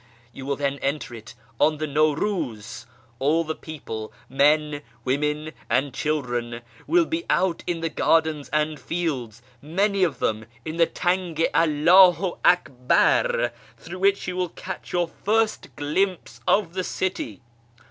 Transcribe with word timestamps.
You 0.33 0.47
will 0.47 0.55
then 0.55 0.79
enter 0.79 1.13
it 1.13 1.35
on 1.59 1.77
the 1.77 1.85
Nawruz: 1.85 2.87
all 3.19 3.43
the 3.43 3.53
people— 3.53 4.11
men, 4.29 4.81
women, 5.05 5.51
and 5.69 5.93
children— 5.93 6.61
will 6.87 7.05
be 7.05 7.23
out 7.29 7.63
in 7.67 7.81
the 7.81 7.89
gardens 7.89 8.49
and 8.49 8.79
fields; 8.79 9.43
many 9.61 10.01
of 10.03 10.17
them 10.17 10.45
in 10.65 10.77
the 10.77 10.87
Tan/i 10.87 11.47
i 11.53 11.67
Alldhu 11.67 12.39
jiTcbar, 12.41 13.51
through 13.77 13.99
which 13.99 14.27
you 14.27 14.35
will 14.37 14.49
catch 14.49 14.91
your 14.91 15.07
first 15.07 15.67
glimpse 15.75 16.41
of 16.47 16.73
the 16.73 16.83
city. 16.83 17.41